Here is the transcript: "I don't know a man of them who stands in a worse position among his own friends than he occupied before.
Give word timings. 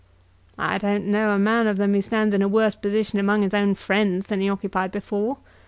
"I 0.57 0.79
don't 0.79 1.05
know 1.05 1.29
a 1.29 1.37
man 1.37 1.67
of 1.67 1.77
them 1.77 1.93
who 1.93 2.01
stands 2.01 2.33
in 2.33 2.41
a 2.41 2.47
worse 2.47 2.73
position 2.73 3.19
among 3.19 3.43
his 3.43 3.53
own 3.53 3.75
friends 3.75 4.25
than 4.25 4.41
he 4.41 4.49
occupied 4.49 4.91
before. 4.91 5.37